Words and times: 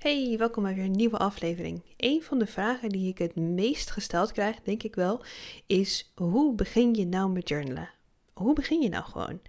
Hey, 0.00 0.34
welkom 0.38 0.62
bij 0.62 0.74
weer 0.74 0.84
een 0.84 0.90
nieuwe 0.90 1.16
aflevering. 1.16 1.82
Een 1.96 2.22
van 2.22 2.38
de 2.38 2.46
vragen 2.46 2.88
die 2.88 3.08
ik 3.08 3.18
het 3.18 3.34
meest 3.34 3.90
gesteld 3.90 4.32
krijg, 4.32 4.60
denk 4.62 4.82
ik 4.82 4.94
wel, 4.94 5.24
is 5.66 6.12
hoe 6.14 6.54
begin 6.54 6.94
je 6.94 7.06
nou 7.06 7.30
met 7.30 7.48
journalen? 7.48 7.90
Hoe 8.32 8.54
begin 8.54 8.80
je 8.80 8.88
nou 8.88 9.04
gewoon? 9.04 9.40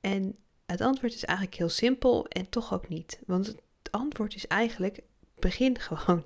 En 0.00 0.36
het 0.66 0.80
antwoord 0.80 1.14
is 1.14 1.24
eigenlijk 1.24 1.58
heel 1.58 1.68
simpel 1.68 2.26
en 2.26 2.48
toch 2.48 2.74
ook 2.74 2.88
niet. 2.88 3.20
Want 3.26 3.46
het 3.46 3.60
antwoord 3.90 4.34
is 4.34 4.46
eigenlijk 4.46 5.00
begin 5.38 5.78
gewoon. 5.88 6.24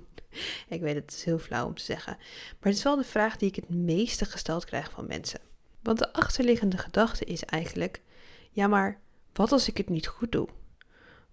Ik 0.67 0.81
weet 0.81 0.95
het 0.95 1.11
is 1.11 1.23
heel 1.23 1.39
flauw 1.39 1.65
om 1.65 1.75
te 1.75 1.83
zeggen, 1.83 2.17
maar 2.17 2.69
het 2.69 2.77
is 2.77 2.83
wel 2.83 2.95
de 2.95 3.03
vraag 3.03 3.37
die 3.37 3.49
ik 3.49 3.55
het 3.55 3.69
meeste 3.69 4.25
gesteld 4.25 4.65
krijg 4.65 4.91
van 4.91 5.07
mensen. 5.07 5.39
Want 5.81 5.99
de 5.99 6.13
achterliggende 6.13 6.77
gedachte 6.77 7.25
is 7.25 7.43
eigenlijk: 7.43 8.01
ja, 8.51 8.67
maar 8.67 8.99
wat 9.33 9.51
als 9.51 9.67
ik 9.67 9.77
het 9.77 9.89
niet 9.89 10.07
goed 10.07 10.31
doe? 10.31 10.47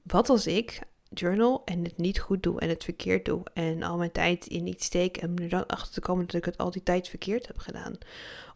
Wat 0.02 0.28
als 0.28 0.46
ik 0.46 0.80
journal 1.14 1.62
en 1.64 1.84
het 1.84 1.96
niet 1.96 2.20
goed 2.20 2.42
doe 2.42 2.60
en 2.60 2.68
het 2.68 2.84
verkeerd 2.84 3.24
doe 3.24 3.42
en 3.52 3.82
al 3.82 3.96
mijn 3.96 4.12
tijd 4.12 4.46
in 4.46 4.66
iets 4.66 4.84
steek 4.84 5.16
en 5.16 5.36
er 5.42 5.48
dan 5.48 5.66
achter 5.66 5.92
te 5.92 6.00
komen 6.00 6.26
dat 6.26 6.34
ik 6.34 6.44
het 6.44 6.58
al 6.58 6.70
die 6.70 6.82
tijd 6.82 7.08
verkeerd 7.08 7.46
heb 7.46 7.58
gedaan? 7.58 7.98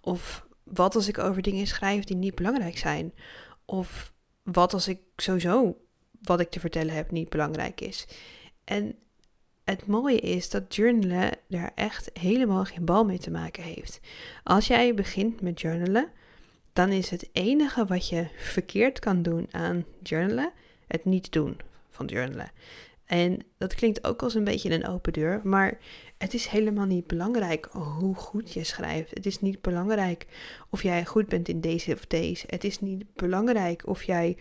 Of 0.01 0.47
wat 0.63 0.95
als 0.95 1.09
ik 1.09 1.19
over 1.19 1.43
dingen 1.43 1.67
schrijf 1.67 2.05
die 2.05 2.17
niet 2.17 2.35
belangrijk 2.35 2.79
zijn? 2.79 3.13
Of 3.65 4.13
wat 4.43 4.73
als 4.73 4.89
ik 4.89 5.01
sowieso 5.17 5.77
wat 6.23 6.41
ik 6.41 6.51
te 6.51 6.61
vertellen 6.61 6.95
heb 6.95 7.11
niet 7.11 7.29
belangrijk 7.29 7.81
is? 7.81 8.07
En 8.65 8.95
het 9.65 9.87
mooie 9.87 10.21
is 10.21 10.51
dat 10.51 10.75
journalen 10.75 11.31
daar 11.49 11.73
echt 11.75 12.11
helemaal 12.13 12.65
geen 12.65 12.85
bal 12.85 13.05
mee 13.05 13.19
te 13.19 13.31
maken 13.31 13.63
heeft. 13.63 14.01
Als 14.43 14.67
jij 14.67 14.95
begint 14.95 15.41
met 15.41 15.61
journalen, 15.61 16.09
dan 16.73 16.91
is 16.91 17.11
het 17.11 17.29
enige 17.33 17.85
wat 17.85 18.09
je 18.09 18.27
verkeerd 18.37 18.99
kan 18.99 19.23
doen 19.23 19.49
aan 19.51 19.85
journalen 20.03 20.53
het 20.87 21.05
niet 21.05 21.33
doen 21.33 21.57
van 21.97 22.07
journalen. 22.07 22.51
En 23.07 23.39
dat 23.59 23.75
klinkt 23.75 24.05
ook 24.07 24.23
als 24.23 24.35
een 24.35 24.45
beetje 24.45 24.71
een 24.71 24.87
open 24.87 25.13
deur, 25.13 25.41
maar 25.45 25.79
het 26.19 26.35
is 26.35 26.47
helemaal 26.47 26.87
niet 26.87 27.07
belangrijk 27.07 27.69
hoe 27.73 28.15
goed 28.15 28.53
je 28.53 28.65
schrijft. 28.65 29.11
Het 29.11 29.27
is 29.27 29.41
niet 29.41 29.61
belangrijk 29.61 30.27
of 30.71 30.83
jij 30.83 31.05
goed 31.05 31.29
bent 31.29 31.49
in 31.49 31.61
deze 31.61 31.93
of 31.93 32.07
deze. 32.07 32.47
Het 32.49 32.65
is 32.65 32.81
niet 32.81 33.15
belangrijk 33.15 33.87
of 33.87 34.03
jij 34.03 34.37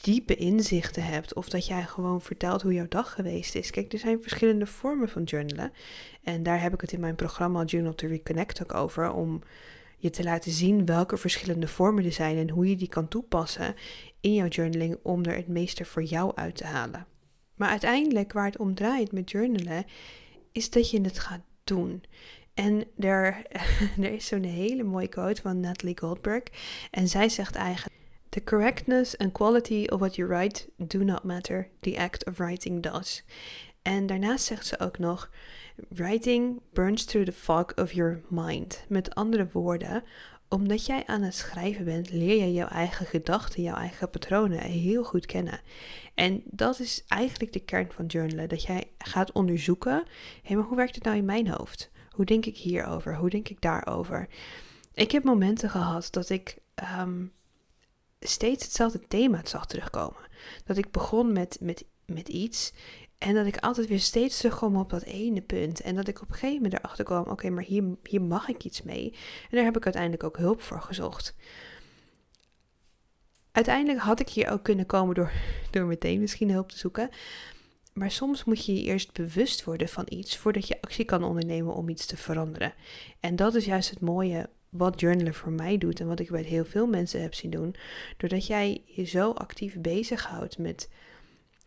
diepe 0.00 0.34
inzichten 0.34 1.04
hebt 1.04 1.34
of 1.34 1.48
dat 1.48 1.66
jij 1.66 1.82
gewoon 1.82 2.20
vertelt 2.20 2.62
hoe 2.62 2.72
jouw 2.72 2.88
dag 2.88 3.12
geweest 3.12 3.54
is. 3.54 3.70
Kijk, 3.70 3.92
er 3.92 3.98
zijn 3.98 4.22
verschillende 4.22 4.66
vormen 4.66 5.08
van 5.08 5.22
journalen 5.22 5.72
en 6.22 6.42
daar 6.42 6.62
heb 6.62 6.74
ik 6.74 6.80
het 6.80 6.92
in 6.92 7.00
mijn 7.00 7.14
programma 7.14 7.64
Journal 7.64 7.94
to 7.94 8.08
Reconnect 8.08 8.62
ook 8.62 8.74
over 8.74 9.12
om 9.12 9.42
je 9.96 10.10
te 10.10 10.22
laten 10.22 10.52
zien 10.52 10.86
welke 10.86 11.16
verschillende 11.16 11.68
vormen 11.68 12.04
er 12.04 12.12
zijn 12.12 12.36
en 12.36 12.50
hoe 12.50 12.68
je 12.68 12.76
die 12.76 12.88
kan 12.88 13.08
toepassen 13.08 13.74
in 14.20 14.34
jouw 14.34 14.48
journaling 14.48 14.98
om 15.02 15.24
er 15.24 15.36
het 15.36 15.48
meeste 15.48 15.84
voor 15.84 16.02
jou 16.02 16.32
uit 16.34 16.56
te 16.56 16.64
halen. 16.64 17.06
Maar 17.54 17.68
uiteindelijk 17.68 18.32
waar 18.32 18.46
het 18.46 18.58
om 18.58 18.74
draait 18.74 19.12
met 19.12 19.30
journalen 19.30 19.84
is 20.52 20.70
dat 20.70 20.90
je 20.90 21.00
het 21.00 21.18
gaat 21.18 21.44
doen. 21.64 22.02
En 22.54 22.84
er, 22.98 23.46
er 24.00 24.12
is 24.18 24.26
zo'n 24.26 24.42
hele 24.42 24.82
mooie 24.82 25.08
quote 25.08 25.40
van 25.40 25.60
Natalie 25.60 25.98
Goldberg 25.98 26.42
en 26.90 27.08
zij 27.08 27.28
zegt 27.28 27.54
eigenlijk 27.54 27.94
The 28.28 28.44
correctness 28.44 29.16
and 29.16 29.32
quality 29.32 29.86
of 29.88 30.00
what 30.00 30.16
you 30.16 30.28
write 30.28 30.68
do 30.76 31.04
not 31.04 31.24
matter. 31.24 31.68
The 31.80 31.98
act 31.98 32.26
of 32.26 32.38
writing 32.38 32.82
does. 32.82 33.24
En 33.86 34.06
daarnaast 34.06 34.44
zegt 34.44 34.66
ze 34.66 34.78
ook 34.78 34.98
nog: 34.98 35.30
Writing 35.88 36.60
burns 36.72 37.04
through 37.04 37.30
the 37.30 37.36
fog 37.36 37.74
of 37.74 37.92
your 37.92 38.22
mind. 38.28 38.84
Met 38.88 39.14
andere 39.14 39.48
woorden, 39.52 40.02
omdat 40.48 40.86
jij 40.86 41.06
aan 41.06 41.22
het 41.22 41.34
schrijven 41.34 41.84
bent, 41.84 42.10
leer 42.10 42.44
je 42.44 42.52
jouw 42.52 42.68
eigen 42.68 43.06
gedachten, 43.06 43.62
jouw 43.62 43.76
eigen 43.76 44.10
patronen 44.10 44.60
heel 44.60 45.04
goed 45.04 45.26
kennen. 45.26 45.60
En 46.14 46.42
dat 46.44 46.80
is 46.80 47.04
eigenlijk 47.08 47.52
de 47.52 47.64
kern 47.64 47.92
van 47.92 48.06
journalen. 48.06 48.48
Dat 48.48 48.62
jij 48.62 48.90
gaat 48.98 49.32
onderzoeken, 49.32 50.04
hé, 50.42 50.54
maar 50.54 50.64
hoe 50.64 50.76
werkt 50.76 50.94
het 50.94 51.04
nou 51.04 51.16
in 51.16 51.24
mijn 51.24 51.48
hoofd? 51.48 51.90
Hoe 52.10 52.24
denk 52.24 52.46
ik 52.46 52.56
hierover? 52.56 53.16
Hoe 53.16 53.30
denk 53.30 53.48
ik 53.48 53.60
daarover? 53.60 54.28
Ik 54.94 55.10
heb 55.10 55.24
momenten 55.24 55.70
gehad 55.70 56.08
dat 56.10 56.28
ik 56.28 56.58
ehm, 56.74 57.24
steeds 58.20 58.64
hetzelfde 58.64 59.00
thema 59.08 59.40
zag 59.44 59.66
terugkomen. 59.66 60.20
Dat 60.64 60.76
ik 60.76 60.90
begon 60.90 61.32
met, 61.32 61.56
met, 61.60 61.84
met 62.06 62.28
iets 62.28 62.72
en 63.18 63.34
dat 63.34 63.46
ik 63.46 63.56
altijd 63.56 63.88
weer 63.88 64.00
steeds 64.00 64.36
terugkwam 64.36 64.76
op 64.76 64.90
dat 64.90 65.02
ene 65.02 65.40
punt. 65.40 65.80
En 65.80 65.94
dat 65.94 66.08
ik 66.08 66.20
op 66.22 66.28
een 66.28 66.34
gegeven 66.34 66.62
moment 66.62 66.74
erachter 66.74 67.04
kwam: 67.04 67.26
oké, 67.26 67.50
maar 67.50 67.64
hier, 67.64 67.84
hier 68.02 68.22
mag 68.22 68.48
ik 68.48 68.64
iets 68.64 68.82
mee. 68.82 69.10
En 69.50 69.56
daar 69.56 69.64
heb 69.64 69.76
ik 69.76 69.84
uiteindelijk 69.84 70.24
ook 70.24 70.36
hulp 70.36 70.62
voor 70.62 70.80
gezocht. 70.80 71.34
Uiteindelijk 73.52 73.98
had 73.98 74.20
ik 74.20 74.28
hier 74.28 74.50
ook 74.50 74.62
kunnen 74.62 74.86
komen 74.86 75.14
door, 75.14 75.32
door 75.70 75.84
meteen 75.84 76.20
misschien 76.20 76.50
hulp 76.50 76.68
te 76.68 76.78
zoeken. 76.78 77.10
Maar 77.92 78.10
soms 78.10 78.44
moet 78.44 78.64
je 78.66 78.74
je 78.74 78.82
eerst 78.82 79.12
bewust 79.12 79.64
worden 79.64 79.88
van 79.88 80.04
iets 80.08 80.36
voordat 80.36 80.68
je 80.68 80.80
actie 80.80 81.04
kan 81.04 81.24
ondernemen 81.24 81.74
om 81.74 81.88
iets 81.88 82.06
te 82.06 82.16
veranderen. 82.16 82.74
En 83.20 83.36
dat 83.36 83.54
is 83.54 83.64
juist 83.64 83.90
het 83.90 84.00
mooie 84.00 84.48
wat 84.68 85.00
journalen 85.00 85.34
voor 85.34 85.52
mij 85.52 85.78
doet 85.78 86.00
en 86.00 86.06
wat 86.06 86.20
ik 86.20 86.30
bij 86.30 86.42
heel 86.42 86.64
veel 86.64 86.86
mensen 86.86 87.22
heb 87.22 87.34
zien 87.34 87.50
doen. 87.50 87.74
Doordat 88.16 88.46
jij 88.46 88.82
je 88.84 89.04
zo 89.04 89.30
actief 89.30 89.80
bezighoudt 89.80 90.58
met, 90.58 90.90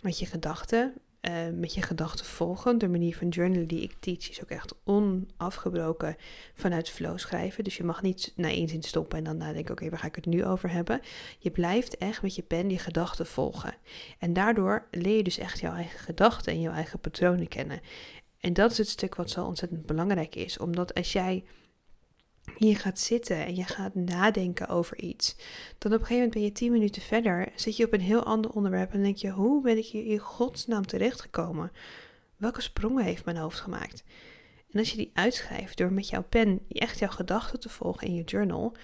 met 0.02 0.20
je 0.20 0.26
gedachten, 0.26 0.94
uh, 1.22 1.32
met 1.54 1.74
je 1.74 1.82
gedachten 1.82 2.26
volgen. 2.26 2.78
De 2.78 2.88
manier 2.88 3.16
van 3.16 3.28
journalen 3.28 3.68
die 3.68 3.82
ik 3.82 3.96
teach 4.00 4.30
is 4.30 4.42
ook 4.42 4.50
echt 4.50 4.74
onafgebroken 4.84 6.16
vanuit 6.54 6.90
flow 6.90 7.18
schrijven. 7.18 7.64
Dus 7.64 7.78
je 7.78 7.84
mag 7.84 8.02
niet 8.02 8.34
na 8.36 8.48
één 8.48 8.68
zin 8.68 8.84
stoppen 8.84 9.18
en 9.18 9.24
dan 9.24 9.38
nadenken, 9.38 9.72
oké, 9.72 9.90
waar 9.90 10.00
ga 10.00 10.08
ik 10.08 10.16
het 10.16 10.26
nu 10.26 10.46
over 10.46 10.72
hebben? 10.72 11.02
Je 11.40 11.52
blijft 11.52 11.98
echt 11.98 12.22
met 12.22 12.36
je 12.36 12.42
pen 12.42 12.70
je 12.70 12.80
gedachten 12.80 13.26
volgen. 13.26 13.76
En 14.20 14.34
daardoor 14.34 14.88
leer 14.92 15.18
je 15.18 15.24
dus 15.24 15.38
echt 15.38 15.60
jouw 15.60 15.74
eigen 15.74 16.00
gedachten 16.00 16.54
en 16.54 16.62
jouw 16.62 16.74
eigen 16.74 17.00
patronen 17.00 17.48
kennen. 17.48 17.82
En 18.40 18.54
dat 18.54 18.72
is 18.72 18.78
het 18.78 18.90
stuk 18.90 19.16
wat 19.16 19.30
zo 19.30 19.46
ontzettend 19.46 19.86
belangrijk 19.86 20.36
is. 20.36 20.58
Omdat 20.58 20.94
als 20.94 21.12
jij 21.12 21.44
je 22.58 22.76
gaat 22.76 23.00
zitten 23.00 23.46
en 23.46 23.56
je 23.56 23.64
gaat 23.64 23.96
nadenken 23.96 24.68
over 24.68 24.98
iets, 24.98 25.36
dan 25.78 25.94
op 25.94 26.00
een 26.00 26.06
gegeven 26.06 26.16
moment 26.16 26.34
ben 26.34 26.44
je 26.44 26.52
tien 26.52 26.72
minuten 26.72 27.02
verder, 27.02 27.52
zit 27.56 27.78
je 27.78 27.86
op 27.86 27.94
een 27.94 28.02
heel 28.02 28.24
ander 28.24 28.52
onderwerp 28.52 28.94
en 28.94 29.04
denk 29.04 29.18
je, 29.18 29.30
hoe 29.30 29.62
ben 29.62 29.78
ik 29.78 29.86
hier 29.86 30.06
in 30.06 30.20
godsnaam 30.20 30.86
terechtgekomen? 30.86 31.72
Welke 32.38 32.62
sprongen 32.62 33.04
heeft 33.04 33.26
mijn 33.26 33.38
hoofd 33.38 33.60
gemaakt? 33.60 34.04
En 34.72 34.80
als 34.80 34.92
je 34.92 34.98
die 34.98 35.12
uitschrijft 35.14 35.78
door 35.78 35.94
met 35.94 36.10
jouw 36.10 36.24
pen 36.24 36.60
echt 36.70 37.00
jouw 37.00 37.10
gedachten 37.10 37.60
te 37.60 37.70
volgen 37.70 38.08
in 38.08 38.16
je 38.16 38.24
journal, 38.24 38.76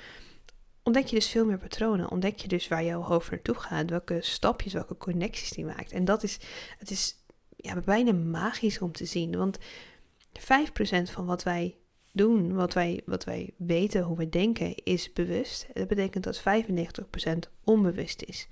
ontdek 0.84 1.06
je 1.06 1.16
dus 1.16 1.30
veel 1.30 1.46
meer 1.46 1.58
patronen. 1.58 2.12
Ontdek 2.12 2.40
je 2.40 2.47
dus 2.47 2.68
waar 2.68 2.84
jouw 2.84 3.02
hoofd 3.02 3.32
naartoe 3.32 3.56
gaat, 3.56 3.90
welke 3.90 4.18
stapjes, 4.22 4.74
welke 4.74 4.97
connecties 4.97 5.50
die 5.50 5.66
maakt. 5.66 5.92
En 5.92 6.06
dat 6.06 6.24
is, 6.24 6.40
het 6.78 6.90
is 6.90 7.16
ja, 7.56 7.80
bijna 7.86 8.12
magisch 8.12 8.80
om 8.80 8.92
te 8.92 9.06
zien, 9.06 9.38
want 9.38 9.59
5% 9.59 11.12
van 11.12 11.26
wat 11.26 11.44
wij 11.44 11.76
doen, 12.16 12.53
wat 12.53 12.74
wij, 12.74 13.02
wat 13.06 13.24
wij 13.24 13.53
weten, 13.58 14.02
hoe 14.02 14.18
we 14.18 14.30
denken, 14.30 14.76
is 14.84 15.14
bewust. 15.14 15.68
Dat 15.74 15.88
betekent 15.88 16.24
dat 16.24 16.44
95% 16.44 16.44
onbewust 17.64 18.22
is. 18.22 18.48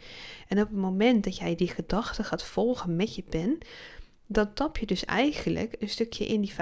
En 0.48 0.62
op 0.62 0.68
het 0.68 0.78
moment 0.78 1.24
dat 1.24 1.38
jij 1.38 1.56
die 1.56 1.68
gedachten 1.68 2.26
gaat 2.26 2.44
volgen 2.44 2.96
met 2.96 3.16
je 3.16 3.22
pen, 3.22 3.58
dan 4.28 4.54
tap 4.54 4.78
je 4.78 4.86
dus 4.86 5.06
eigenlijk 5.06 5.76
een 5.80 5.90
stukje 5.90 6.26
in 6.26 6.42
die 6.42 6.54
95%. 6.54 6.56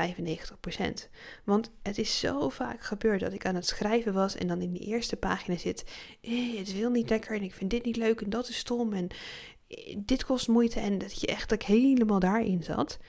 Want 1.44 1.72
het 1.82 1.98
is 1.98 2.20
zo 2.20 2.50
vaak 2.50 2.82
gebeurd 2.82 3.20
dat 3.20 3.34
ik 3.34 3.46
aan 3.46 3.56
het 3.56 3.68
schrijven 3.68 4.14
was 4.14 4.36
en 4.36 4.48
dan 4.48 4.62
in 4.62 4.72
die 4.72 4.88
eerste 4.88 5.16
pagina 5.16 5.58
zit: 5.58 5.84
eh, 6.22 6.58
het 6.58 6.74
wil 6.74 6.90
niet 6.90 7.10
lekker 7.10 7.36
en 7.36 7.44
ik 7.44 7.54
vind 7.54 7.70
dit 7.70 7.86
niet 7.86 7.96
leuk 7.96 8.22
en 8.22 8.30
dat 8.30 8.50
is 8.50 8.58
stom 8.58 8.94
en 8.94 9.08
eh, 9.68 9.96
dit 9.98 10.26
kost 10.26 10.48
moeite 10.48 10.80
en 10.80 10.98
dat 10.98 11.22
je 11.22 11.28
echt 11.28 11.50
dat 11.50 11.64
helemaal 11.64 12.20
daarin 12.20 12.64
zat 12.64 13.00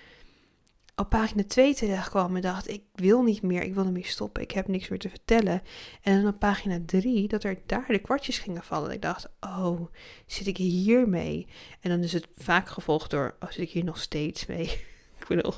op 0.97 1.09
pagina 1.09 1.43
2 1.47 1.75
terecht 1.75 2.09
kwam 2.09 2.37
en 2.37 2.43
dacht: 2.43 2.71
ik 2.71 2.83
wil 2.95 3.23
niet 3.23 3.43
meer, 3.43 3.63
ik 3.63 3.75
wil 3.75 3.85
ermee 3.85 4.07
stoppen, 4.07 4.43
ik 4.43 4.51
heb 4.51 4.69
niks 4.69 4.89
meer 4.89 4.99
te 4.99 5.09
vertellen. 5.09 5.63
En 6.03 6.23
dan 6.23 6.33
op 6.33 6.39
pagina 6.39 6.79
3 6.87 7.29
dat 7.29 7.45
er 7.45 7.59
daar 7.67 7.87
de 7.89 7.99
kwartjes 7.99 8.39
gingen 8.39 8.63
vallen. 8.63 8.91
Ik 8.91 9.03
dacht: 9.03 9.29
oh, 9.41 9.81
zit 10.27 10.47
ik 10.47 10.57
hier 10.57 11.09
mee? 11.09 11.47
En 11.81 11.91
dan 11.91 12.03
is 12.03 12.13
het 12.13 12.29
vaak 12.37 12.69
gevolgd 12.69 13.11
door: 13.11 13.37
oh, 13.41 13.51
zit 13.51 13.61
ik 13.61 13.71
hier 13.71 13.85
nog 13.85 14.01
steeds 14.01 14.47
mee? 14.47 14.67
ik 15.21 15.25
bedoel. 15.29 15.55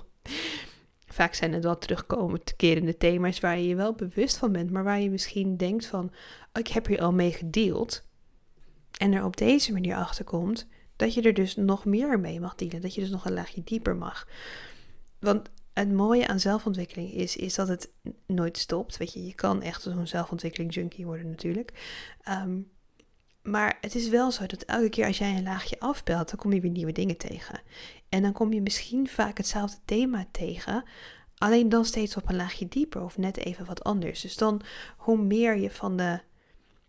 Vaak 1.06 1.34
zijn 1.34 1.52
het 1.52 1.64
wel 1.64 1.78
terugkomend 1.78 2.54
thema's 2.98 3.40
waar 3.40 3.58
je 3.58 3.68
je 3.68 3.74
wel 3.74 3.94
bewust 3.94 4.36
van 4.36 4.52
bent, 4.52 4.70
maar 4.70 4.84
waar 4.84 5.00
je 5.00 5.10
misschien 5.10 5.56
denkt 5.56 5.86
van, 5.86 6.04
oh, 6.52 6.60
ik 6.60 6.68
heb 6.68 6.86
hier 6.86 7.00
al 7.00 7.12
mee 7.12 7.32
gedeeld. 7.32 8.04
En 8.98 9.12
er 9.12 9.24
op 9.24 9.36
deze 9.36 9.72
manier 9.72 9.96
achter 9.96 10.24
komt 10.24 10.66
dat 10.96 11.14
je 11.14 11.22
er 11.22 11.34
dus 11.34 11.56
nog 11.56 11.84
meer 11.84 12.20
mee 12.20 12.40
mag 12.40 12.54
dealen, 12.54 12.80
dat 12.80 12.94
je 12.94 13.00
dus 13.00 13.10
nog 13.10 13.24
een 13.24 13.32
laagje 13.32 13.62
dieper 13.64 13.96
mag. 13.96 14.28
Want 15.24 15.50
het 15.72 15.92
mooie 15.92 16.26
aan 16.26 16.40
zelfontwikkeling 16.40 17.12
is, 17.12 17.36
is 17.36 17.54
dat 17.54 17.68
het 17.68 17.90
nooit 18.26 18.58
stopt. 18.58 18.96
Weet 18.96 19.12
je, 19.12 19.26
je 19.26 19.34
kan 19.34 19.62
echt 19.62 19.82
zo'n 19.82 20.06
zelfontwikkeling 20.06 20.74
junkie 20.74 21.06
worden 21.06 21.28
natuurlijk. 21.30 21.72
Ehm, 22.22 22.60
maar 23.42 23.78
het 23.80 23.94
is 23.94 24.08
wel 24.08 24.30
zo 24.30 24.46
dat 24.46 24.62
elke 24.62 24.88
keer 24.88 25.06
als 25.06 25.18
jij 25.18 25.36
een 25.36 25.42
laagje 25.42 25.78
afbelt, 25.78 26.28
dan 26.28 26.38
kom 26.38 26.52
je 26.52 26.60
weer 26.60 26.70
nieuwe 26.70 26.92
dingen 26.92 27.16
tegen. 27.16 27.60
En 28.08 28.22
dan 28.22 28.32
kom 28.32 28.52
je 28.52 28.62
misschien 28.62 29.08
vaak 29.08 29.36
hetzelfde 29.36 29.78
thema 29.84 30.26
tegen, 30.30 30.84
alleen 31.36 31.68
dan 31.68 31.84
steeds 31.84 32.16
op 32.16 32.28
een 32.28 32.36
laagje 32.36 32.68
dieper 32.68 33.02
of 33.02 33.18
net 33.18 33.36
even 33.36 33.66
wat 33.66 33.84
anders. 33.84 34.20
Dus 34.20 34.36
dan 34.36 34.60
hoe 34.96 35.18
meer 35.18 35.56
je 35.56 35.70
van 35.70 35.96
de 35.96 36.20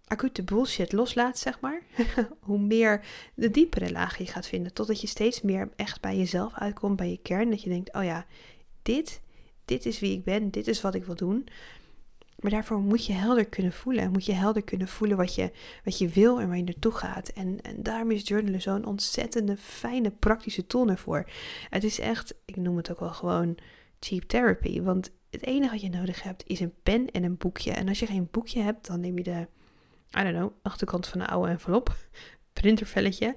acute 0.07 0.43
bullshit 0.43 0.91
loslaat, 0.91 1.37
zeg 1.37 1.59
maar, 1.59 1.81
hoe 2.39 2.59
meer 2.59 3.05
de 3.33 3.51
diepere 3.51 3.91
lagen 3.91 4.25
je 4.25 4.31
gaat 4.31 4.47
vinden. 4.47 4.73
Totdat 4.73 5.01
je 5.01 5.07
steeds 5.07 5.41
meer 5.41 5.69
echt 5.75 6.01
bij 6.01 6.17
jezelf 6.17 6.53
uitkomt, 6.53 6.95
bij 6.95 7.09
je 7.09 7.19
kern. 7.21 7.49
Dat 7.49 7.61
je 7.61 7.69
denkt, 7.69 7.93
oh 7.93 8.03
ja, 8.03 8.25
dit, 8.81 9.21
dit 9.65 9.85
is 9.85 9.99
wie 9.99 10.17
ik 10.17 10.23
ben, 10.23 10.51
dit 10.51 10.67
is 10.67 10.81
wat 10.81 10.95
ik 10.95 11.05
wil 11.05 11.15
doen. 11.15 11.47
Maar 12.39 12.51
daarvoor 12.51 12.79
moet 12.79 13.05
je 13.05 13.13
helder 13.13 13.45
kunnen 13.45 13.71
voelen. 13.71 14.11
Moet 14.11 14.25
je 14.25 14.33
helder 14.33 14.63
kunnen 14.63 14.87
voelen 14.87 15.17
wat 15.17 15.35
je, 15.35 15.51
wat 15.83 15.97
je 15.97 16.07
wil 16.07 16.39
en 16.39 16.47
waar 16.47 16.57
je 16.57 16.63
naartoe 16.63 16.91
gaat. 16.91 17.29
En, 17.29 17.61
en 17.61 17.83
daarom 17.83 18.11
is 18.11 18.27
journalen 18.27 18.61
zo'n 18.61 18.85
ontzettende 18.85 19.57
fijne 19.57 20.11
praktische 20.11 20.67
tool 20.67 20.89
ervoor. 20.89 21.29
Het 21.69 21.83
is 21.83 21.99
echt, 21.99 22.35
ik 22.45 22.55
noem 22.55 22.77
het 22.77 22.91
ook 22.91 22.99
wel 22.99 23.13
gewoon 23.13 23.57
cheap 23.99 24.23
therapy. 24.23 24.81
Want 24.81 25.11
het 25.29 25.45
enige 25.45 25.71
wat 25.71 25.81
je 25.81 25.89
nodig 25.89 26.23
hebt 26.23 26.43
is 26.47 26.59
een 26.59 26.73
pen 26.83 27.11
en 27.11 27.23
een 27.23 27.37
boekje. 27.37 27.71
En 27.71 27.87
als 27.87 27.99
je 27.99 28.05
geen 28.05 28.27
boekje 28.31 28.61
hebt, 28.61 28.87
dan 28.87 28.99
neem 28.99 29.17
je 29.17 29.23
de, 29.23 29.47
I 30.17 30.23
don't 30.23 30.35
know, 30.35 30.51
achterkant 30.61 31.07
van 31.07 31.19
een 31.19 31.27
oude 31.27 31.51
envelop, 31.51 31.95
printervelletje. 32.53 33.35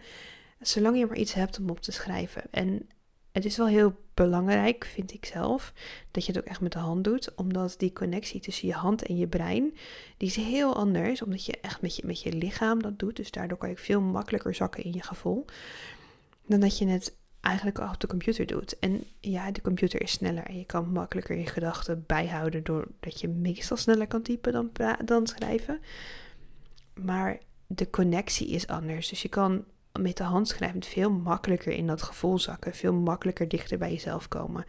Zolang 0.61 0.99
je 0.99 1.07
maar 1.07 1.17
iets 1.17 1.35
hebt 1.35 1.59
om 1.59 1.71
op 1.71 1.81
te 1.81 1.93
schrijven. 1.93 2.43
En 2.51 2.89
het 3.33 3.45
is 3.45 3.57
wel 3.57 3.67
heel 3.67 3.97
belangrijk, 4.15 4.85
vind 4.85 5.13
ik 5.13 5.25
zelf, 5.25 5.73
dat 6.11 6.27
je 6.27 6.33
het 6.33 6.41
ook 6.41 6.49
echt 6.49 6.61
met 6.61 6.73
de 6.73 6.79
hand 6.79 7.05
doet. 7.05 7.35
Omdat 7.35 7.75
die 7.79 7.93
connectie 7.93 8.41
tussen 8.41 8.69
je 8.69 8.75
hand 8.75 9.03
en 9.03 9.17
je 9.17 9.27
brein, 9.27 9.77
die 10.17 10.29
is 10.29 10.37
heel 10.37 10.77
anders. 10.77 11.23
Omdat 11.23 11.45
je 11.45 11.59
echt 11.61 11.81
met 11.81 11.97
je, 11.97 12.03
met 12.07 12.23
je 12.23 12.33
lichaam 12.33 12.83
dat 12.83 12.99
doet. 12.99 13.17
Dus 13.17 13.31
daardoor 13.31 13.59
kan 13.59 13.69
je 13.69 13.77
veel 13.77 14.01
makkelijker 14.01 14.55
zakken 14.55 14.85
in 14.85 14.93
je 14.93 15.03
gevoel. 15.03 15.45
Dan 16.47 16.61
dat 16.61 16.79
je 16.79 16.87
het 16.87 17.17
eigenlijk 17.41 17.79
op 17.79 18.01
de 18.01 18.07
computer 18.07 18.47
doet. 18.47 18.79
En 18.79 19.05
ja, 19.21 19.51
de 19.51 19.61
computer 19.61 20.03
is 20.03 20.11
sneller 20.11 20.45
en 20.45 20.59
je 20.59 20.65
kan 20.65 20.93
makkelijker 20.93 21.39
je 21.39 21.47
gedachten 21.47 22.05
bijhouden 22.07 22.65
doordat 22.65 23.21
je 23.21 23.29
meestal 23.29 23.77
sneller 23.77 24.07
kan 24.07 24.23
typen 24.23 24.53
dan, 24.53 24.71
dan 25.05 25.27
schrijven. 25.27 25.81
Maar 27.05 27.39
de 27.67 27.91
connectie 27.91 28.49
is 28.49 28.67
anders. 28.67 29.09
Dus 29.09 29.23
je 29.23 29.29
kan 29.29 29.65
met 29.93 30.17
de 30.17 30.23
hand 30.23 30.49
schrijvend 30.49 30.87
veel 30.87 31.11
makkelijker 31.11 31.73
in 31.73 31.87
dat 31.87 32.03
gevoel 32.03 32.39
zakken, 32.39 32.75
veel 32.75 32.93
makkelijker 32.93 33.49
dichter 33.49 33.79
bij 33.79 33.91
jezelf 33.91 34.29
komen. 34.29 34.65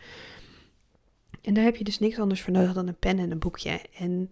En 1.41 1.53
daar 1.53 1.63
heb 1.63 1.75
je 1.75 1.83
dus 1.83 1.99
niks 1.99 2.19
anders 2.19 2.41
voor 2.41 2.53
nodig 2.53 2.73
dan 2.73 2.87
een 2.87 2.99
pen 2.99 3.19
en 3.19 3.31
een 3.31 3.39
boekje. 3.39 3.81
En 3.97 4.29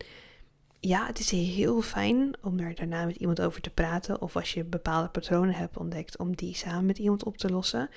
ja, 0.79 1.05
het 1.05 1.19
is 1.19 1.31
heel 1.31 1.81
fijn 1.81 2.35
om 2.41 2.57
daar 2.57 2.75
daarna 2.75 3.05
met 3.05 3.15
iemand 3.15 3.41
over 3.41 3.61
te 3.61 3.69
praten. 3.69 4.21
Of 4.21 4.35
als 4.35 4.53
je 4.53 4.63
bepaalde 4.63 5.09
patronen 5.09 5.55
hebt 5.55 5.77
ontdekt, 5.77 6.17
om 6.17 6.35
die 6.35 6.55
samen 6.55 6.85
met 6.85 6.97
iemand 6.97 7.23
op 7.23 7.37
te 7.37 7.49
lossen. 7.49 7.89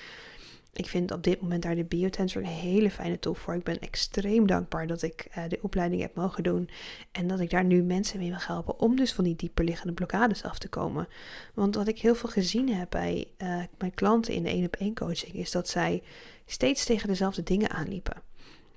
Ik 0.72 0.86
vind 0.86 1.12
op 1.12 1.22
dit 1.22 1.40
moment 1.40 1.62
daar 1.62 1.74
de 1.74 1.84
Biotensor 1.84 2.42
een 2.42 2.48
hele 2.48 2.90
fijne 2.90 3.18
tool 3.18 3.34
voor. 3.34 3.54
Ik 3.54 3.64
ben 3.64 3.78
extreem 3.78 4.46
dankbaar 4.46 4.86
dat 4.86 5.02
ik 5.02 5.28
uh, 5.38 5.44
de 5.48 5.58
opleiding 5.62 6.02
heb 6.02 6.14
mogen 6.14 6.42
doen. 6.42 6.70
En 7.12 7.26
dat 7.26 7.40
ik 7.40 7.50
daar 7.50 7.64
nu 7.64 7.82
mensen 7.82 8.18
mee 8.18 8.30
mag 8.30 8.46
helpen 8.46 8.78
om 8.78 8.96
dus 8.96 9.12
van 9.12 9.24
die 9.24 9.36
dieperliggende 9.36 9.92
blokkades 9.92 10.42
af 10.42 10.58
te 10.58 10.68
komen. 10.68 11.08
Want 11.54 11.74
wat 11.74 11.88
ik 11.88 11.98
heel 11.98 12.14
veel 12.14 12.28
gezien 12.28 12.74
heb 12.74 12.90
bij 12.90 13.26
uh, 13.38 13.62
mijn 13.78 13.94
klanten 13.94 14.34
in 14.34 14.42
de 14.42 14.48
1 14.48 14.64
op 14.64 14.76
1 14.76 14.94
coaching, 14.94 15.34
is 15.34 15.50
dat 15.50 15.68
zij 15.68 16.02
steeds 16.46 16.84
tegen 16.84 17.08
dezelfde 17.08 17.42
dingen 17.42 17.70
aanliepen. 17.70 18.22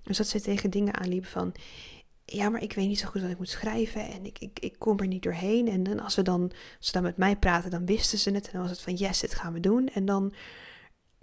Dus 0.03 0.17
dat 0.17 0.27
ze 0.27 0.41
tegen 0.41 0.69
dingen 0.69 0.95
aanliepen 0.95 1.29
van, 1.29 1.53
ja, 2.25 2.49
maar 2.49 2.61
ik 2.61 2.73
weet 2.73 2.87
niet 2.87 2.99
zo 2.99 3.07
goed 3.07 3.21
wat 3.21 3.29
ik 3.29 3.37
moet 3.37 3.49
schrijven 3.49 4.07
en 4.11 4.25
ik, 4.25 4.39
ik, 4.39 4.59
ik 4.59 4.75
kom 4.77 4.99
er 4.99 5.07
niet 5.07 5.23
doorheen. 5.23 5.67
En 5.67 5.83
dan 5.83 5.99
als, 5.99 6.15
we 6.15 6.21
dan, 6.21 6.41
als 6.77 6.87
ze 6.87 6.91
dan 6.91 7.03
met 7.03 7.17
mij 7.17 7.35
praten, 7.35 7.71
dan 7.71 7.85
wisten 7.85 8.17
ze 8.17 8.31
het 8.31 8.45
en 8.45 8.51
dan 8.51 8.61
was 8.61 8.69
het 8.69 8.81
van, 8.81 8.93
yes, 8.93 9.19
dit 9.19 9.35
gaan 9.35 9.53
we 9.53 9.59
doen. 9.59 9.87
En 9.87 10.05
dan 10.05 10.33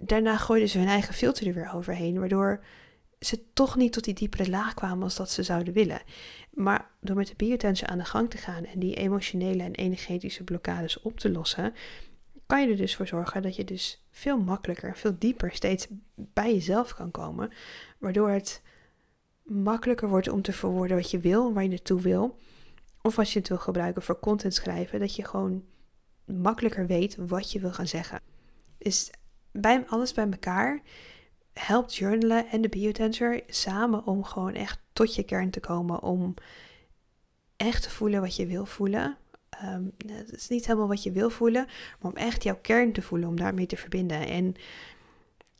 daarna 0.01 0.37
gooiden 0.37 0.69
ze 0.69 0.77
hun 0.77 0.87
eigen 0.87 1.13
filter 1.13 1.47
er 1.47 1.53
weer 1.53 1.71
overheen, 1.73 2.19
waardoor 2.19 2.63
ze 3.19 3.39
toch 3.53 3.75
niet 3.75 3.93
tot 3.93 4.03
die 4.03 4.13
diepere 4.13 4.49
laag 4.49 4.73
kwamen 4.73 5.03
als 5.03 5.15
dat 5.15 5.31
ze 5.31 5.43
zouden 5.43 5.73
willen. 5.73 6.01
Maar 6.49 6.89
door 7.01 7.15
met 7.15 7.27
de 7.27 7.33
biotensie 7.37 7.87
aan 7.87 7.97
de 7.97 8.05
gang 8.05 8.29
te 8.29 8.37
gaan 8.37 8.65
en 8.65 8.79
die 8.79 8.95
emotionele 8.95 9.63
en 9.63 9.75
energetische 9.75 10.43
blokkades 10.43 11.01
op 11.01 11.19
te 11.19 11.31
lossen, 11.31 11.73
kan 12.45 12.61
je 12.61 12.71
er 12.71 12.77
dus 12.77 12.95
voor 12.95 13.07
zorgen 13.07 13.41
dat 13.41 13.55
je 13.55 13.63
dus 13.63 14.05
veel 14.09 14.37
makkelijker, 14.37 14.97
veel 14.97 15.15
dieper 15.19 15.51
steeds 15.51 15.87
bij 16.15 16.53
jezelf 16.53 16.95
kan 16.95 17.11
komen, 17.11 17.51
waardoor 17.97 18.29
het 18.29 18.61
makkelijker 19.43 20.09
wordt 20.09 20.29
om 20.29 20.41
te 20.41 20.53
verwoorden 20.53 20.97
wat 20.97 21.11
je 21.11 21.19
wil, 21.19 21.53
waar 21.53 21.63
je 21.63 21.69
naartoe 21.69 22.01
wil. 22.01 22.37
Of 23.01 23.17
als 23.17 23.33
je 23.33 23.39
het 23.39 23.47
wil 23.47 23.57
gebruiken 23.57 24.01
voor 24.01 24.19
content 24.19 24.53
schrijven, 24.53 24.99
dat 24.99 25.15
je 25.15 25.25
gewoon 25.25 25.63
makkelijker 26.25 26.87
weet 26.87 27.15
wat 27.15 27.51
je 27.51 27.59
wil 27.59 27.71
gaan 27.71 27.87
zeggen. 27.87 28.21
Dus 28.77 29.11
bij 29.51 29.83
alles 29.87 30.13
bij 30.13 30.29
elkaar 30.31 30.81
helpt 31.53 31.95
journalen 31.95 32.47
en 32.47 32.61
de 32.61 32.69
biotensor 32.69 33.41
samen 33.47 34.05
om 34.05 34.23
gewoon 34.23 34.53
echt 34.53 34.79
tot 34.93 35.15
je 35.15 35.23
kern 35.23 35.49
te 35.49 35.59
komen. 35.59 36.01
Om 36.01 36.33
echt 37.57 37.83
te 37.83 37.89
voelen 37.89 38.21
wat 38.21 38.35
je 38.35 38.45
wil 38.45 38.65
voelen. 38.65 39.17
Um, 39.63 39.91
het 40.07 40.31
is 40.31 40.47
niet 40.47 40.65
helemaal 40.65 40.87
wat 40.87 41.03
je 41.03 41.11
wil 41.11 41.29
voelen, 41.29 41.65
maar 41.99 42.11
om 42.11 42.17
echt 42.17 42.43
jouw 42.43 42.59
kern 42.61 42.91
te 42.91 43.01
voelen, 43.01 43.29
om 43.29 43.35
daarmee 43.35 43.65
te 43.65 43.77
verbinden. 43.77 44.27
En 44.27 44.55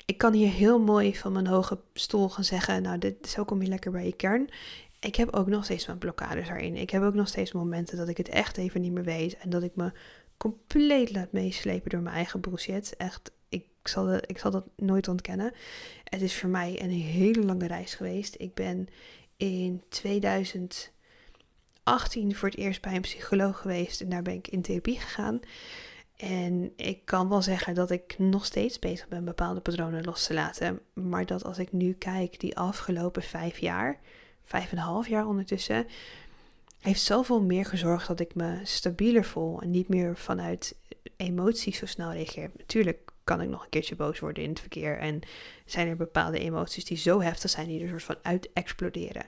ik 0.05 0.17
kan 0.17 0.33
hier 0.33 0.51
heel 0.51 0.79
mooi 0.79 1.15
van 1.15 1.31
mijn 1.31 1.47
hoge 1.47 1.79
stoel 1.93 2.29
gaan 2.29 2.43
zeggen, 2.43 2.81
nou, 2.81 2.97
dit, 2.97 3.29
zo 3.29 3.43
kom 3.43 3.61
je 3.61 3.67
lekker 3.67 3.91
bij 3.91 4.05
je 4.05 4.15
kern. 4.15 4.49
Ik 4.99 5.15
heb 5.15 5.33
ook 5.33 5.47
nog 5.47 5.63
steeds 5.63 5.85
mijn 5.85 5.97
blokkades 5.97 6.47
daarin. 6.47 6.75
Ik 6.75 6.89
heb 6.89 7.03
ook 7.03 7.13
nog 7.13 7.27
steeds 7.27 7.51
momenten 7.51 7.97
dat 7.97 8.07
ik 8.07 8.17
het 8.17 8.29
echt 8.29 8.57
even 8.57 8.81
niet 8.81 8.91
meer 8.91 9.03
weet 9.03 9.37
en 9.37 9.49
dat 9.49 9.63
ik 9.63 9.75
me 9.75 9.91
compleet 10.37 11.11
laat 11.11 11.31
meeslepen 11.31 11.89
door 11.89 12.01
mijn 12.01 12.15
eigen 12.15 12.41
bullshit. 12.41 12.95
Echt 12.97 13.31
ik 13.81 13.87
zal, 13.87 14.13
ik 14.13 14.37
zal 14.37 14.51
dat 14.51 14.65
nooit 14.75 15.07
ontkennen. 15.07 15.53
Het 16.03 16.21
is 16.21 16.35
voor 16.35 16.49
mij 16.49 16.81
een 16.81 16.89
hele 16.89 17.43
lange 17.43 17.67
reis 17.67 17.95
geweest. 17.95 18.35
Ik 18.37 18.53
ben 18.53 18.87
in 19.37 19.83
2018 19.89 22.35
voor 22.35 22.49
het 22.49 22.57
eerst 22.57 22.81
bij 22.81 22.95
een 22.95 23.01
psycholoog 23.01 23.59
geweest 23.59 24.01
en 24.01 24.09
daar 24.09 24.21
ben 24.21 24.33
ik 24.33 24.47
in 24.47 24.61
therapie 24.61 24.99
gegaan. 24.99 25.39
En 26.17 26.73
ik 26.75 27.05
kan 27.05 27.29
wel 27.29 27.41
zeggen 27.41 27.73
dat 27.73 27.91
ik 27.91 28.15
nog 28.17 28.45
steeds 28.45 28.79
bezig 28.79 29.07
ben 29.07 29.25
bepaalde 29.25 29.59
patronen 29.59 30.03
los 30.03 30.25
te 30.25 30.33
laten. 30.33 30.79
Maar 30.93 31.25
dat 31.25 31.43
als 31.43 31.57
ik 31.57 31.71
nu 31.71 31.93
kijk, 31.93 32.39
die 32.39 32.57
afgelopen 32.57 33.23
vijf 33.23 33.57
jaar, 33.57 33.99
vijf 34.43 34.71
en 34.71 34.77
een 34.77 34.83
half 34.83 35.07
jaar 35.07 35.27
ondertussen, 35.27 35.87
heeft 36.79 37.01
zoveel 37.01 37.41
meer 37.41 37.65
gezorgd 37.65 38.07
dat 38.07 38.19
ik 38.19 38.35
me 38.35 38.59
stabieler 38.63 39.25
voel 39.25 39.61
en 39.61 39.71
niet 39.71 39.87
meer 39.87 40.17
vanuit 40.17 40.75
emoties 41.15 41.77
zo 41.77 41.85
snel 41.85 42.11
reageer. 42.11 42.51
Natuurlijk 42.57 43.10
kan 43.31 43.41
ik 43.41 43.49
nog 43.49 43.63
een 43.63 43.69
keertje 43.69 43.95
boos 43.95 44.19
worden 44.19 44.43
in 44.43 44.49
het 44.49 44.59
verkeer. 44.59 44.97
En 44.97 45.19
zijn 45.65 45.87
er 45.87 45.95
bepaalde 45.95 46.39
emoties 46.39 46.85
die 46.85 46.97
zo 46.97 47.21
heftig 47.21 47.49
zijn, 47.49 47.67
die 47.67 47.81
er 47.81 47.89
soort 47.89 48.03
van 48.03 48.15
uit 48.21 48.49
exploderen. 48.53 49.25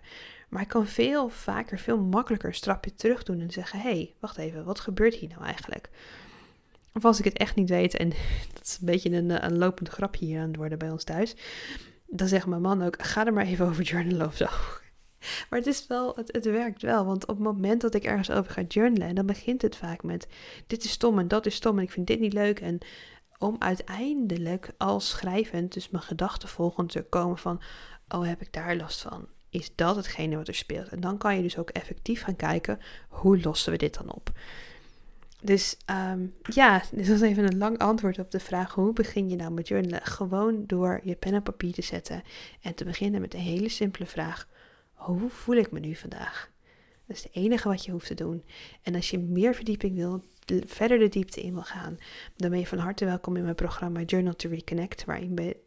Maar 0.49 0.61
ik 0.61 0.67
kan 0.67 0.87
veel 0.87 1.29
vaker, 1.29 1.79
veel 1.79 1.99
makkelijker 1.99 2.49
een 2.49 2.55
stapje 2.55 2.95
terug 2.95 3.23
doen 3.23 3.39
en 3.39 3.51
zeggen: 3.51 3.79
hé, 3.79 3.89
hey, 3.89 4.13
wacht 4.19 4.37
even, 4.37 4.65
wat 4.65 4.79
gebeurt 4.79 5.15
hier 5.15 5.29
nou 5.29 5.43
eigenlijk? 5.43 5.89
Of 6.93 7.05
als 7.05 7.19
ik 7.19 7.25
het 7.25 7.37
echt 7.37 7.55
niet 7.55 7.69
weet, 7.69 7.95
en 7.95 8.09
dat 8.53 8.63
is 8.63 8.77
een 8.79 8.85
beetje 8.85 9.11
een, 9.11 9.31
eh, 9.31 9.49
een 9.49 9.57
lopend 9.57 9.89
grapje 9.89 10.25
hier 10.25 10.39
aan 10.39 10.47
het 10.47 10.55
worden 10.55 10.77
bij 10.77 10.89
ons 10.89 11.03
thuis, 11.03 11.35
dan 12.07 12.27
zegt 12.27 12.45
mijn 12.45 12.61
man 12.61 12.83
ook: 12.83 13.03
ga 13.03 13.25
er 13.25 13.33
maar 13.33 13.45
even 13.45 13.65
over 13.65 13.83
journalen 13.83 14.27
of 14.27 14.35
zo. 14.35 14.47
Maar 15.49 15.59
het 15.59 15.67
is 15.67 15.87
wel, 15.87 16.15
het, 16.15 16.31
het 16.31 16.45
werkt 16.45 16.81
wel. 16.81 17.05
Want 17.05 17.27
op 17.27 17.35
het 17.35 17.45
moment 17.45 17.81
dat 17.81 17.93
ik 17.93 18.03
ergens 18.03 18.31
over 18.31 18.51
ga 18.51 18.61
journalen, 18.61 19.15
dan 19.15 19.25
begint 19.25 19.61
het 19.61 19.75
vaak 19.75 20.03
met: 20.03 20.27
dit 20.67 20.83
is 20.83 20.91
stom 20.91 21.19
en 21.19 21.27
dat 21.27 21.45
is 21.45 21.55
stom 21.55 21.77
en 21.77 21.83
ik 21.83 21.91
vind 21.91 22.07
dit 22.07 22.19
niet 22.19 22.33
leuk. 22.33 22.59
En 22.59 22.79
om 23.43 23.55
uiteindelijk 23.59 24.71
als 24.77 25.09
schrijvend, 25.09 25.73
dus 25.73 25.89
mijn 25.89 26.03
gedachten 26.03 26.49
volgend 26.49 26.91
te 26.91 27.03
komen 27.03 27.37
van, 27.37 27.61
oh 28.07 28.25
heb 28.25 28.41
ik 28.41 28.53
daar 28.53 28.75
last 28.75 29.01
van? 29.01 29.27
Is 29.49 29.75
dat 29.75 29.95
hetgene 29.95 30.35
wat 30.35 30.47
er 30.47 30.55
speelt? 30.55 30.87
En 30.87 30.99
dan 30.99 31.17
kan 31.17 31.35
je 31.35 31.41
dus 31.41 31.57
ook 31.57 31.69
effectief 31.69 32.23
gaan 32.23 32.35
kijken, 32.35 32.79
hoe 33.09 33.41
lossen 33.41 33.71
we 33.71 33.77
dit 33.77 33.93
dan 33.97 34.13
op? 34.13 34.31
Dus 35.41 35.77
um, 35.89 36.33
ja, 36.43 36.81
dit 36.91 37.07
was 37.07 37.21
even 37.21 37.45
een 37.45 37.57
lang 37.57 37.77
antwoord 37.77 38.19
op 38.19 38.31
de 38.31 38.39
vraag 38.39 38.73
hoe 38.73 38.93
begin 38.93 39.29
je 39.29 39.35
nou 39.35 39.51
met 39.51 39.67
journalen? 39.67 40.05
Gewoon 40.05 40.63
door 40.67 40.99
je 41.03 41.15
pen 41.15 41.33
en 41.33 41.43
papier 41.43 41.73
te 41.73 41.81
zetten 41.81 42.23
en 42.61 42.75
te 42.75 42.85
beginnen 42.85 43.21
met 43.21 43.33
een 43.33 43.39
hele 43.39 43.69
simpele 43.69 44.05
vraag. 44.05 44.47
Hoe 44.93 45.29
voel 45.29 45.55
ik 45.55 45.71
me 45.71 45.79
nu 45.79 45.95
vandaag? 45.95 46.51
Dat 47.05 47.15
is 47.17 47.23
het 47.23 47.35
enige 47.35 47.67
wat 47.67 47.85
je 47.85 47.91
hoeft 47.91 48.07
te 48.07 48.13
doen. 48.13 48.43
En 48.81 48.95
als 48.95 49.09
je 49.09 49.19
meer 49.19 49.55
verdieping 49.55 49.95
wil, 49.95 50.23
verder 50.65 50.99
de 50.99 51.09
diepte 51.09 51.41
in 51.41 51.53
wil 51.53 51.63
gaan, 51.63 51.97
dan 52.35 52.49
ben 52.49 52.59
je 52.59 52.67
van 52.67 52.77
harte 52.77 53.05
welkom 53.05 53.35
in 53.35 53.43
mijn 53.43 53.55
programma 53.55 54.01
Journal 54.01 54.35
to 54.35 54.49
Reconnect, 54.49 55.05
waarin 55.05 55.35
we 55.35 55.57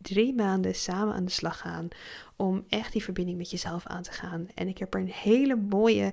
drie 0.00 0.34
maanden 0.34 0.74
samen 0.74 1.14
aan 1.14 1.24
de 1.24 1.30
slag 1.30 1.58
gaan 1.58 1.88
om 2.36 2.64
echt 2.68 2.92
die 2.92 3.02
verbinding 3.02 3.38
met 3.38 3.50
jezelf 3.50 3.86
aan 3.86 4.02
te 4.02 4.12
gaan. 4.12 4.48
En 4.54 4.68
ik 4.68 4.78
heb 4.78 4.94
er 4.94 5.00
een 5.00 5.12
hele 5.12 5.56
mooie 5.56 6.12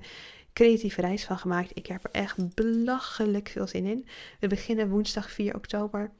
creatieve 0.52 1.00
reis 1.00 1.24
van 1.24 1.38
gemaakt. 1.38 1.70
Ik 1.74 1.86
heb 1.86 2.04
er 2.04 2.10
echt 2.10 2.54
belachelijk 2.54 3.48
veel 3.48 3.66
zin 3.66 3.86
in. 3.86 4.06
We 4.40 4.46
beginnen 4.46 4.88
woensdag 4.88 5.30
4 5.30 5.54
oktober. 5.54 6.10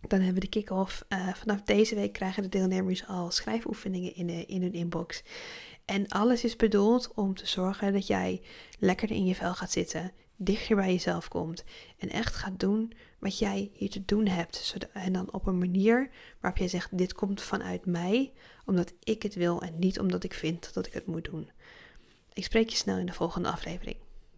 Dan 0.00 0.18
hebben 0.18 0.34
we 0.34 0.48
de 0.48 0.60
kick-off. 0.60 1.04
Uh, 1.08 1.34
vanaf 1.34 1.62
deze 1.62 1.94
week 1.94 2.12
krijgen 2.12 2.42
de 2.42 2.48
deelnemers 2.48 3.06
al 3.06 3.30
schrijfoefeningen 3.30 4.14
in, 4.14 4.48
in 4.48 4.62
hun 4.62 4.72
inbox. 4.72 5.22
En 5.84 6.08
alles 6.08 6.44
is 6.44 6.56
bedoeld 6.56 7.12
om 7.14 7.34
te 7.34 7.46
zorgen 7.46 7.92
dat 7.92 8.06
jij 8.06 8.42
lekker 8.78 9.10
in 9.10 9.26
je 9.26 9.34
vel 9.34 9.54
gaat 9.54 9.70
zitten, 9.70 10.12
dichter 10.36 10.76
bij 10.76 10.92
jezelf 10.92 11.28
komt 11.28 11.64
en 11.98 12.08
echt 12.08 12.34
gaat 12.34 12.60
doen 12.60 12.92
wat 13.18 13.38
jij 13.38 13.70
hier 13.72 13.90
te 13.90 14.04
doen 14.04 14.26
hebt. 14.26 14.76
En 14.92 15.12
dan 15.12 15.32
op 15.32 15.46
een 15.46 15.58
manier 15.58 16.10
waarop 16.40 16.58
jij 16.58 16.68
zegt: 16.68 16.98
Dit 16.98 17.12
komt 17.12 17.42
vanuit 17.42 17.86
mij, 17.86 18.32
omdat 18.64 18.92
ik 19.02 19.22
het 19.22 19.34
wil 19.34 19.62
en 19.62 19.78
niet 19.78 20.00
omdat 20.00 20.24
ik 20.24 20.34
vind 20.34 20.74
dat 20.74 20.86
ik 20.86 20.92
het 20.92 21.06
moet 21.06 21.24
doen. 21.24 21.50
Ik 22.32 22.44
spreek 22.44 22.68
je 22.68 22.76
snel 22.76 22.96
in 22.98 23.06
de 23.06 23.12
volgende 23.12 23.48
aflevering. 23.48 23.96